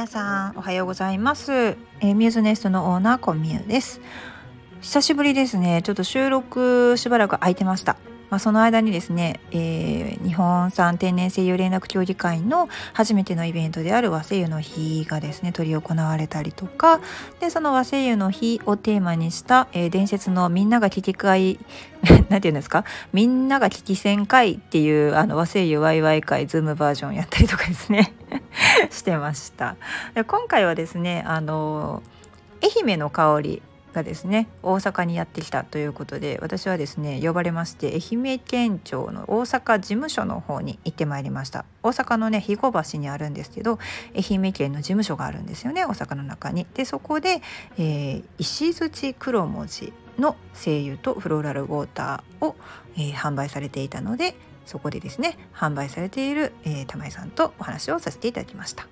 [0.00, 4.00] 皆さんおはようございます、えー、ミューズネストのオーナーコミュです。
[4.80, 5.82] 久しぶりですね。
[5.82, 7.98] ちょっと収録しばらく空いてました。
[8.30, 17.02] まあ、その間にですね、えー、日本産天然声優連絡協議会の初めてのイベントである和声優の日がですね執り行われたりとか。
[17.38, 21.58] でその和声優の日をテーマにした、えー、伝説のみんなが聞き会
[22.30, 22.86] なんて言うんですか？
[23.12, 28.14] みんなが聞き戦会っていうあの和声優ワイワイ会ズームバージョンやったりとかですね。
[28.90, 29.76] してました。
[30.14, 32.02] で今回はですねあの
[32.62, 33.62] 愛媛の香り
[33.92, 41.64] がですね大阪にやってきたということで私はですね呼ばれまして愛媛県庁の大阪事務所の方に行ってまいりました。
[41.82, 43.78] 大阪のね肥後橋にあるんですけど
[44.14, 46.66] 愛媛県の事務所があるんですよね大阪の中に。
[46.74, 47.42] でそこで、
[47.78, 52.54] えー、石槌黒文字の精油とフローラルウォーターを、
[52.96, 54.34] えー、販売されていたので
[54.70, 58.86] そこでですね販売されている、えー、玉井さんとお話をさせていただきました。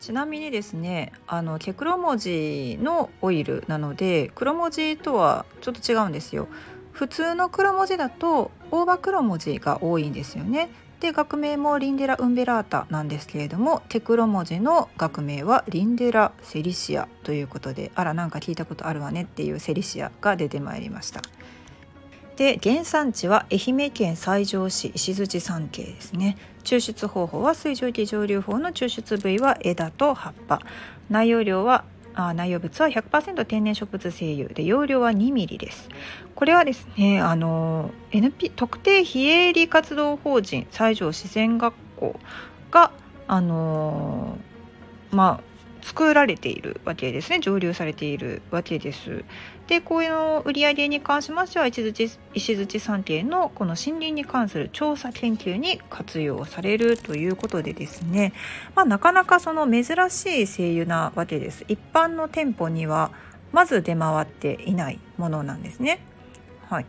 [0.00, 6.48] ちなみにですねあの毛黒文字のオイルなので黒文字とはちょっと違うんですよ。
[6.92, 10.70] 普通の黒文字だと大葉黒文字が多いんですよね。
[11.00, 21.20] で学名もリンデラ・ウンベラータなんですけれどもテクロ文字の学名はリンデラ・セリシアということであらなんか聞いたことあるわねっていうセリシアが出てまいりました。
[22.40, 26.38] で原産地は愛媛県西条市石槌山系ですね。
[26.64, 30.58] 抽出方法は水蒸気蒸留法の抽出部位は枝と葉っぱ。
[31.10, 35.90] 内容量はあ内容物は100%天然植物精油で容量は 2mm です。
[36.34, 42.18] これはですねあの NP 特定非営利活動法人西条自然学校
[42.70, 42.90] が
[43.28, 44.38] あの
[45.10, 45.49] まあ
[45.82, 49.24] 作られているわけですね蒸留されているわけです。
[49.66, 58.32] でこういうの売り上げに関しましては石槌石槌山系のこの森林に関する調査研究に活用されるということでですね、
[58.74, 61.64] まあ、なかなかその珍しい精油なわけです。
[61.68, 63.12] 一般の店舗には
[63.52, 66.00] まず出回っていないものなんですね。
[66.68, 66.86] はい、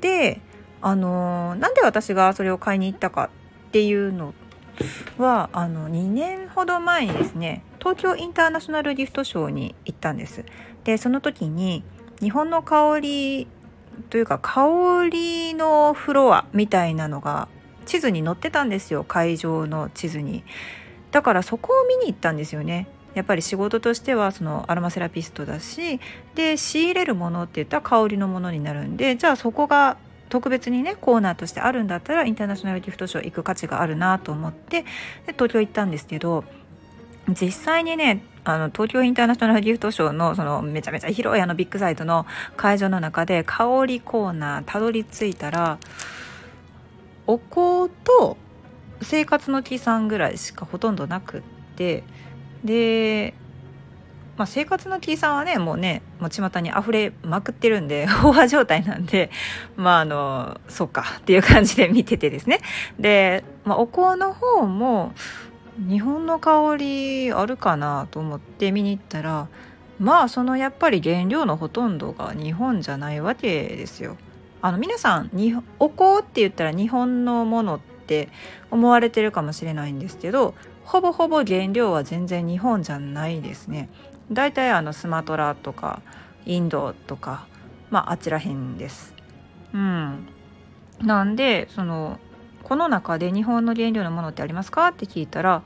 [0.00, 0.40] で
[0.80, 3.30] あのなんで私がそれを買いに行ったか
[3.68, 4.32] っていうの
[5.18, 10.44] はあの2年ほど前にですね東京インターナショナルギフトショーに行ったんです。
[10.84, 11.82] でその時に
[12.20, 13.48] 日本の香り
[14.10, 17.48] というか香りのフロアみたいなのが
[17.86, 19.04] 地図に載ってたんですよ。
[19.04, 20.44] 会場の地図に。
[21.12, 22.88] だからそこを見に行ったんですよね。
[23.14, 26.00] やっぱり仕事としてはそのアロマセラピストだし
[26.34, 29.96] で仕入れるものって言ったら香りのものになるんでじゃあそこが
[30.28, 36.44] 特別にねコーナーとしてあるんだったらインターナショナルギフトショー行く価値があるなと思ってで東京行ったんですけど
[37.28, 42.26] 実際にねあの東京インターナショナルギフトショーのそのめちゃめちゃ広いあのビッグサイトの
[42.56, 45.78] 会場の中で香りコーナーたどり着いたら
[47.26, 48.36] お香と
[49.02, 51.42] 生活の木さんぐらいしかほとんどなくっ
[51.76, 52.04] て
[52.64, 53.34] で
[54.36, 59.30] まあ、生活の T さんはねもうねもう巷に溢れまくってるんで 飽和状態なんで
[59.76, 62.60] まああのそうかっていう感じで見ててですね
[62.98, 65.12] で、まあ、お香の方も
[65.78, 69.48] 日本の香りあるかなと思って見に行ったら
[69.98, 74.16] まあそのやっぱり原料のほとんどが日本じゃないわけですよ。
[74.62, 78.28] あの皆さんにお香って言ったら日本のものって
[78.70, 80.54] 思われてるかもしれないんですけど
[80.84, 83.88] ほぼほぼ原料は全然日本じゃないですね。
[84.30, 86.02] 大体あのスマトラとか
[86.44, 87.46] インドとか、
[87.90, 89.14] まあ、あちらへんです。
[89.72, 90.28] うん、
[91.02, 92.18] なんでその
[92.62, 95.62] この中で日本の原料のものってありますかって聞いたら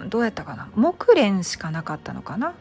[0.00, 2.54] うんどうやったかな木蓮しかなかったのかな。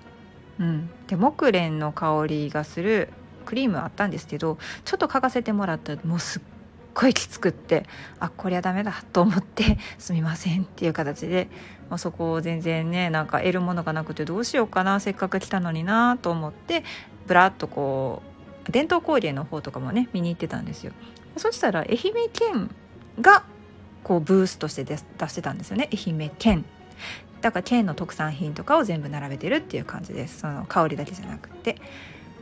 [0.59, 3.09] うん、で木蓮の香りがする
[3.45, 6.41] クリームあったんですけどちょっと嗅がせてもらったらもうすっ
[6.99, 7.85] ごいきつくって
[8.19, 11.47] あこりゃダメだと思って すみませんっていう形で、
[11.89, 16.83] まあ、そこを全然ねなんか得るものがなくてどうしようかなせっかく来たのになと思って
[17.27, 18.21] ぶらっとこ
[18.67, 20.91] う伝統工芸の方とかもね見に行ってたんですよ。
[21.37, 22.75] そしたら愛媛県
[23.21, 23.43] が
[24.03, 26.65] こうブースとして出してたんですよね愛媛県
[27.41, 31.75] だから県の特産品とかを全部並べてるっていう感じですその香りだけじゃなくて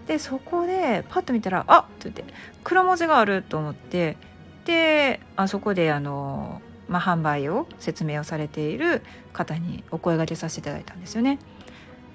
[0.08, 2.24] でそこでパッと見たら「あっ!」って言って
[2.64, 4.18] 黒文字があると思って
[4.68, 11.40] であそこであの、まあ、販売を説明をされている方にお声がけさせていただいたんですよね。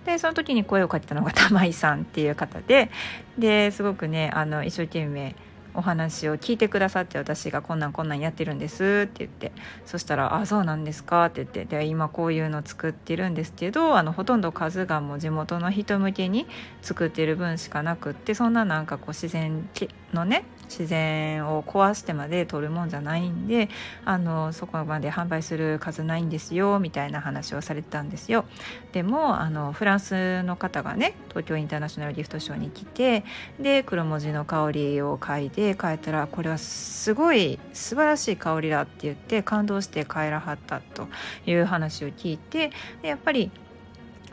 [0.04, 2.90] でその時に声をかけたのが玉井さんっていう方で
[3.38, 5.34] ですごくねあの一生懸命
[5.74, 9.52] お話を聞いてくださって私がこんなんこんなんやってるんですって言って
[9.86, 16.46] そしたら「あそうなんですか」って言ってで今こういうの作ってるんですけどあのほとんど数がもう地元の人向けに
[16.82, 19.68] 作ってる分しかなくってそんななんかこう自然
[20.12, 23.68] のね自然を壊してまで取るもんじゃないんで
[24.06, 28.46] あのそこまで販売する数ないんですよみたいな話をされてたんですよ。
[28.92, 33.24] でもあのフランスの方がね東京インターナショナルギフトショーに来て
[33.60, 41.08] で黒文字の香りを嗅いで帰ったらこれはすごい素晴らしい香りだって言って感動して帰らはったと
[41.46, 43.50] いう話を聞いてでやっぱり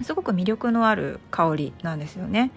[0.01, 2.51] すごく魅力のある香りなんですよね。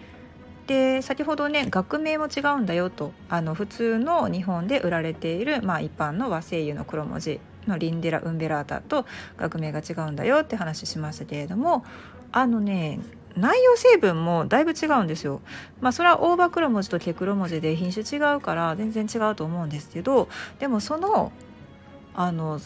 [0.66, 9.04] で先ほどね学名も違うんだよとあの普通の日本で売られている、まあ、一般の和製油の黒文字のリンデラ・ウンベラータと
[9.36, 11.84] 学名が違うんだよって話しましたけれども
[12.30, 13.00] あのね
[13.36, 15.40] 内容成分もだいぶ違うんですよ。
[15.80, 21.32] まあそれは大葉黒文字と毛黒文字で品種違うから全然違うと思うんですけどでもその
[22.14, 22.60] あの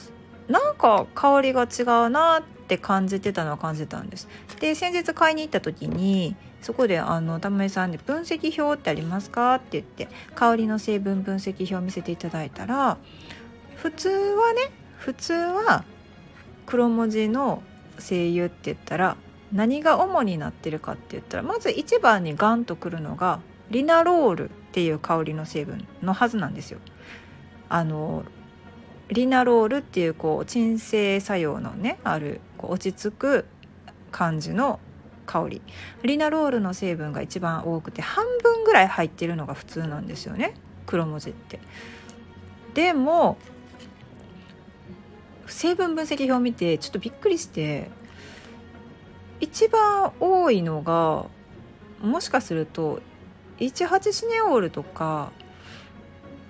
[0.48, 4.28] なんか香りが違うなって感じてたのは感じたんです。
[4.60, 12.98] で先日買いに行った時にそこであの玉井さんで「分析表ってありますか?」って言って香りの成分分析表を見せていただいたら
[13.76, 15.84] 普通はね普通は
[16.64, 17.62] 黒文字の
[17.98, 19.16] 精油って言ったら
[19.52, 23.40] 何が主になってるかって言ったらまず一番にガンとくるのが
[23.70, 26.78] リナロールっていう香りの成分のはずなんですよ。
[27.68, 28.24] あの
[29.08, 33.44] リナロールっていうこう鎮静作用のねあるこう落ち着く
[34.10, 34.80] 感じの
[35.26, 35.62] 香り
[36.02, 40.54] リナロールの成分が一番多くて半分ぐらい入ってるのが普通なんですよね
[40.86, 41.60] 黒文字って。
[42.74, 43.38] でも
[45.46, 47.90] 成分分析表を見てちょっとびっくりして
[49.40, 51.26] 一番多いのが
[52.00, 53.00] もしかすると
[53.58, 55.32] 18シネオールとか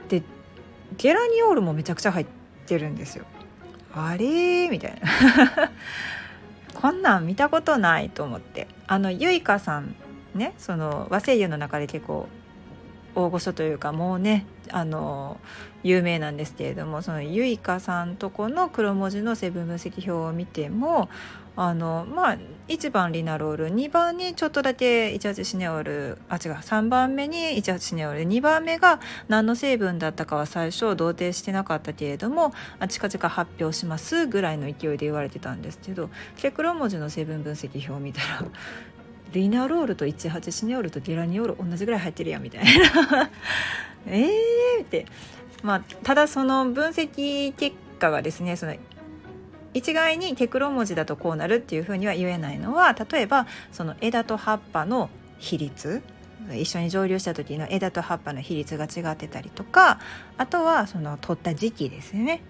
[0.09, 0.23] で
[0.97, 2.27] ゲラニオールもめちゃくちゃ入っ
[2.67, 3.25] てるんですよ。
[3.95, 5.71] あれみたいな
[6.79, 9.95] こんなん見たことないと思ってあのゆいかさん
[10.35, 12.29] ねその和製油の中で結構
[13.17, 15.41] 大御所というかもうねあの
[15.83, 21.09] 有名なんですけれどもそのゆいかさんとこの黒文字の成分分析表を見ても
[21.57, 32.53] あのまあ1番リナロール2番にちょっとだけ18シネオールあ違う3番目に18シネオール2番目が何の成分だったかは最初同定してなかったけれども
[32.89, 38.45] 近々発表しますぐらいの勢いで言われてたんですけどケクロ文字の成分分析表を見たら
[39.33, 43.31] リナロールと18シネオールとゲラニオール同じぐらい入ってるやんみたいな。
[44.07, 45.07] えーって。
[45.63, 48.75] まあただその分析結果がですねその
[49.75, 56.03] 一概にテクロ文字だとこうなるっていうふうには言えないのは例えばその枝と葉っぱの比率。
[56.53, 59.99] 一緒に蒸留した時の枝と葉っぱの比率が違ってたりとか
[60.37, 62.41] あとはその取った時期ですね。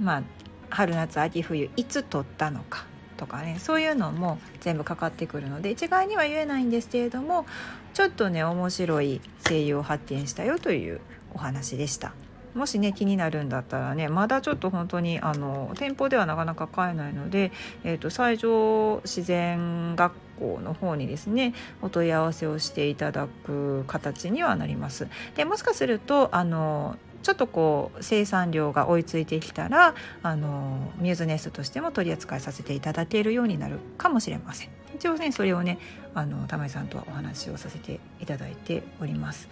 [0.00, 0.22] まあ
[0.70, 2.87] 春夏秋冬いつ取ったのか。
[3.18, 7.44] とかねそういうのも全部かかってくるので一概には言えないんですけれども
[7.92, 11.00] ちょっとね面白い声優を発見したよという
[11.34, 12.14] お話でした。
[12.54, 17.52] もしね気になるんだったらねまだちょっと本当にあの店舗ではなかなか買えないので、
[17.84, 25.08] えーと、西条自然学校の方にですねお問い合わせをしていただく形にはなります。
[25.36, 34.70] でもしかするとあのちょっとこう生産量が追いついてきたらあのミューズネストとしても取り扱いさせていただけるようになるかもしれません。
[34.94, 35.78] 一応ねそれをね
[36.14, 39.48] あの玉井さんとはお話をさせていただいております。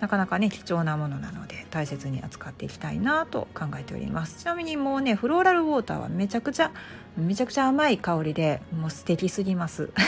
[0.00, 4.40] なかなかね貴重なものなので大切に扱っていきたいなと考えております。
[4.42, 6.70] ちなみにもうねフローラルウォーターはめちゃくちゃ
[7.16, 9.90] めちゃくちゃ甘い香りでもう素敵すぎます。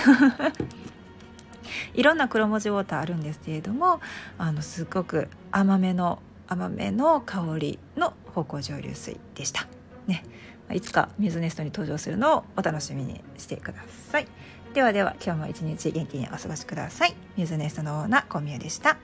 [1.95, 4.01] いろんな黒文字ウォーターあるんですけれども
[4.37, 9.67] あのすっごく甘めの甘めの香りの芳香蒸留水でした。
[10.07, 10.25] ね。
[10.73, 14.27] いつか水ネストに登場するのをお楽しみにしてください。
[14.75, 17.15] ではでは今日も一日元気にお過ごしください。
[17.37, 18.99] 水ネストのオーナー小宮でした。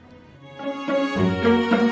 [0.65, 1.84] Thank you.